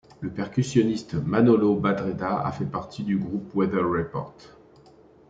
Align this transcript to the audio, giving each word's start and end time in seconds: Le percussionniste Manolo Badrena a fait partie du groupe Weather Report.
Le 0.21 0.31
percussionniste 0.33 1.13
Manolo 1.13 1.75
Badrena 1.75 2.43
a 2.43 2.51
fait 2.51 2.65
partie 2.65 3.03
du 3.03 3.17
groupe 3.19 3.53
Weather 3.53 3.85
Report. 3.85 4.33